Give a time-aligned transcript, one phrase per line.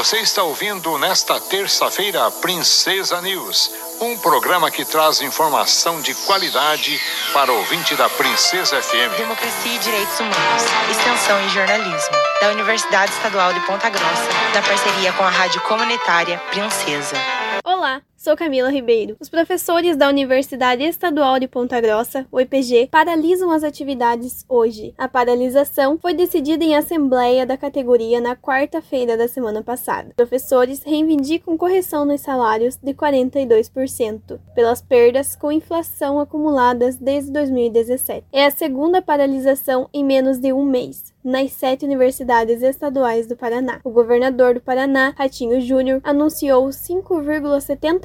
[0.00, 6.98] Você está ouvindo nesta terça-feira Princesa News, um programa que traz informação de qualidade
[7.34, 9.14] para o ouvinte da Princesa FM.
[9.18, 15.12] Democracia e Direitos Humanos, Extensão e Jornalismo, da Universidade Estadual de Ponta Grossa, na parceria
[15.12, 17.16] com a Rádio Comunitária Princesa.
[17.62, 19.16] Olá, sou Camila Ribeiro.
[19.18, 24.92] Os professores da Universidade Estadual de Ponta Grossa, o IPG, paralisam as atividades hoje.
[24.98, 30.12] A paralisação foi decidida em assembleia da categoria na quarta-feira da semana passada.
[30.14, 38.26] Professores reivindicam correção nos salários de 42% pelas perdas com inflação acumuladas desde 2017.
[38.30, 43.80] É a segunda paralisação em menos de um mês nas sete universidades estaduais do Paraná.
[43.84, 46.72] O governador do Paraná, Ratinho Júnior, anunciou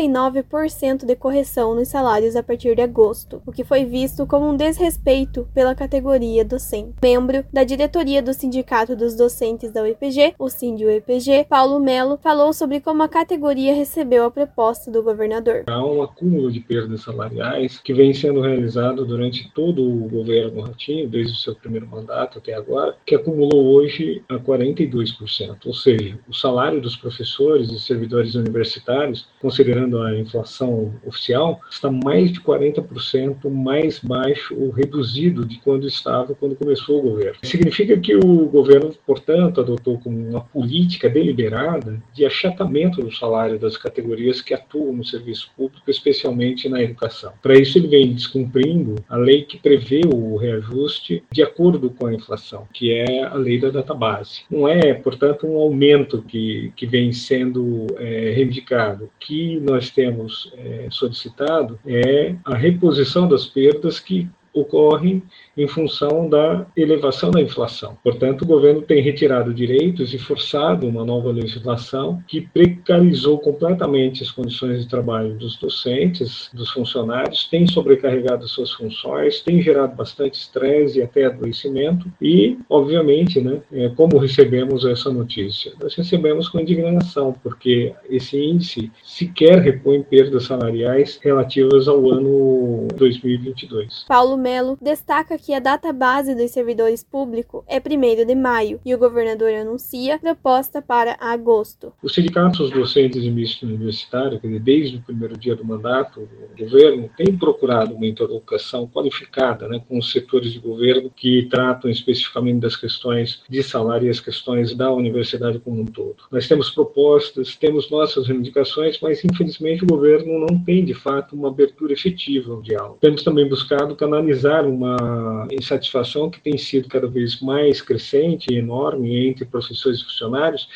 [0.00, 4.56] 5,79% de correção nos salários a partir de agosto, o que foi visto como um
[4.56, 6.94] desrespeito pela categoria docente.
[7.02, 12.80] Membro da diretoria do Sindicato dos Docentes da UEPG, o Sindio-UEPG, Paulo Melo, falou sobre
[12.80, 15.64] como a categoria recebeu a proposta do governador.
[15.66, 21.08] Há um acúmulo de perdas salariais que vem sendo realizado durante todo o governo Ratinho,
[21.08, 26.32] desde o seu primeiro mandato até agora, que acumulou hoje a 42%, ou seja, o
[26.32, 33.98] salário dos professores e servidores universitários, considerando a inflação oficial, está mais de 40% mais
[33.98, 37.38] baixo ou reduzido de quando estava quando começou o governo.
[37.42, 43.76] Significa que o governo, portanto, adotou como uma política deliberada de achatamento do salário das
[43.76, 47.32] categorias que atuam no serviço público, especialmente na educação.
[47.42, 52.14] Para isso, ele vem descumprindo a lei que prevê o reajuste de acordo com a
[52.14, 54.42] inflação, que é a lei da database.
[54.50, 59.10] Não é, portanto, um aumento que, que vem sendo é, reivindicado.
[59.18, 65.22] Que nós temos é, solicitado é a reposição das perdas que ocorrem
[65.56, 67.96] em função da elevação da inflação.
[68.02, 74.30] Portanto, o governo tem retirado direitos e forçado uma nova legislação que precarizou completamente as
[74.30, 80.98] condições de trabalho dos docentes, dos funcionários, tem sobrecarregado suas funções, tem gerado bastante estresse
[80.98, 82.10] e até adoecimento.
[82.20, 85.72] E, obviamente, né, é, como recebemos essa notícia?
[85.80, 94.04] Nós recebemos com indignação, porque esse índice sequer repõe perdas salariais relativas ao ano 2022.
[94.08, 98.94] Paulo Melo destaca que a data base dos servidores públicos é 1 de maio e
[98.94, 101.92] o governador anuncia proposta para agosto.
[102.02, 107.36] Os sindicatos docentes e mistos universitários, desde o primeiro dia do mandato, o governo tem
[107.36, 113.42] procurado uma interlocução qualificada né, com os setores de governo que tratam especificamente das questões
[113.48, 116.16] de salário e as questões da universidade como um todo.
[116.30, 121.48] Nós temos propostas, temos nossas reivindicações, mas infelizmente o governo não tem de fato uma
[121.48, 122.98] abertura efetiva ao diálogo.
[123.00, 128.58] Temos também buscado canalizar canalizar uma insatisfação que tem sido cada vez mais crescente e
[128.58, 130.68] enorme entre professores e funcionários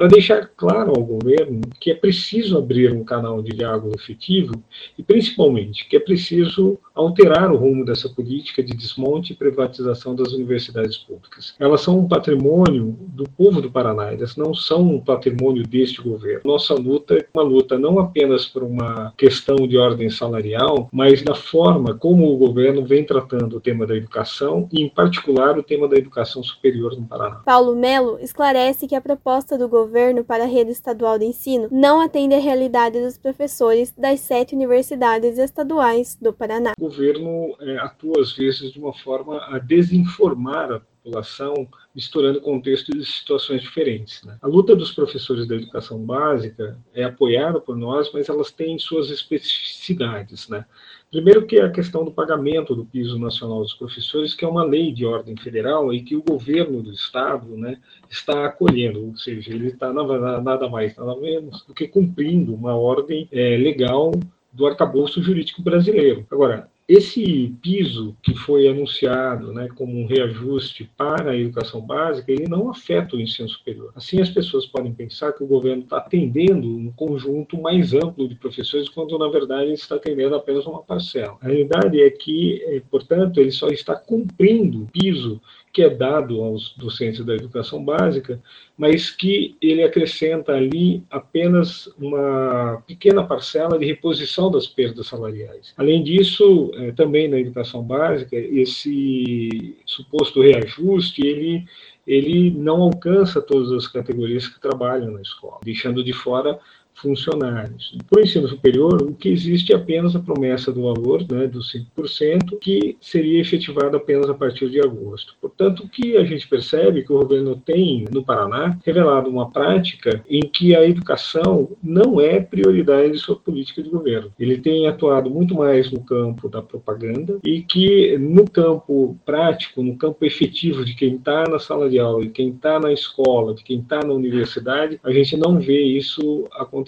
[0.00, 4.54] para deixar claro ao governo que é preciso abrir um canal de diálogo efetivo
[4.96, 10.32] e, principalmente, que é preciso alterar o rumo dessa política de desmonte e privatização das
[10.32, 11.54] universidades públicas.
[11.58, 16.40] Elas são um patrimônio do povo do Paraná, elas não são um patrimônio deste governo.
[16.46, 21.34] Nossa luta é uma luta não apenas por uma questão de ordem salarial, mas da
[21.34, 25.86] forma como o governo vem tratando o tema da educação e, em particular, o tema
[25.86, 27.42] da educação superior no Paraná.
[27.44, 31.68] Paulo Melo esclarece que a proposta do governo governo para a rede estadual de ensino
[31.72, 36.74] não atende à realidade dos professores das sete universidades estaduais do Paraná.
[36.78, 43.04] O governo é, atua, às vezes, de uma forma a desinformar população, misturando contextos e
[43.04, 44.22] situações diferentes.
[44.22, 44.36] Né?
[44.40, 49.10] A luta dos professores da educação básica é apoiada por nós, mas elas têm suas
[49.10, 50.48] especificidades.
[50.48, 50.64] Né?
[51.10, 54.64] Primeiro que é a questão do pagamento do piso nacional dos professores, que é uma
[54.64, 57.78] lei de ordem federal e que o governo do estado né,
[58.08, 63.28] está acolhendo, ou seja, ele está nada mais, nada menos do que cumprindo uma ordem
[63.32, 64.12] é, legal
[64.52, 66.26] do arcabouço jurídico brasileiro.
[66.30, 72.48] Agora, esse piso que foi anunciado né, como um reajuste para a educação básica, ele
[72.48, 73.92] não afeta o ensino superior.
[73.94, 78.34] Assim, as pessoas podem pensar que o governo está atendendo um conjunto mais amplo de
[78.34, 81.38] professores, quando na verdade está atendendo apenas uma parcela.
[81.40, 85.40] A realidade é que, eh, portanto, ele só está cumprindo o piso
[85.72, 88.40] que é dado aos docentes da educação básica,
[88.76, 95.72] mas que ele acrescenta ali apenas uma pequena parcela de reposição das perdas salariais.
[95.76, 101.64] Além disso, é, também na educação básica, esse suposto reajuste, ele
[102.06, 106.58] ele não alcança todas as categorias que trabalham na escola, deixando de fora
[106.94, 107.96] funcionários.
[108.08, 112.58] Por ensino superior, o que existe é apenas a promessa do valor, né, dos 5%,
[112.60, 115.34] que seria efetivado apenas a partir de agosto.
[115.40, 120.22] Portanto, o que a gente percebe que o governo tem, no Paraná, revelado uma prática
[120.28, 124.32] em que a educação não é prioridade de sua política de governo.
[124.38, 129.96] Ele tem atuado muito mais no campo da propaganda e que no campo prático, no
[129.96, 133.64] campo efetivo de quem está na sala de aula, de quem está na escola, de
[133.64, 136.79] quem está na universidade, a gente não vê isso acontecendo.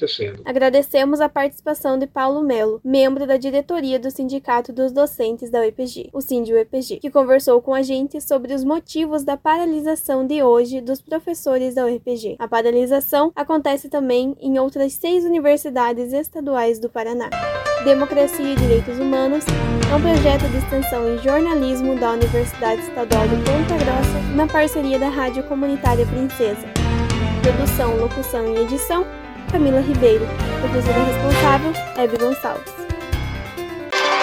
[0.44, 6.10] Agradecemos a participação de Paulo Melo, membro da diretoria do Sindicato dos Docentes da UEPG,
[6.12, 11.00] o SINDI-UEPG, que conversou com a gente sobre os motivos da paralisação de hoje dos
[11.00, 12.36] professores da UEPG.
[12.38, 17.30] A paralisação acontece também em outras seis universidades estaduais do Paraná.
[17.84, 19.44] Democracia e Direitos Humanos
[19.90, 24.98] é um projeto de extensão em jornalismo da Universidade Estadual de Ponta Grossa, na parceria
[24.98, 26.66] da Rádio Comunitária Princesa.
[27.42, 29.04] Produção, locução e edição,
[29.52, 30.26] Camila Ribeiro.
[30.60, 32.72] Professora responsável, Hebe Gonçalves.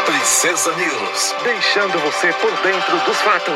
[0.08, 3.54] Princesa News, deixando você por dentro dos fatos.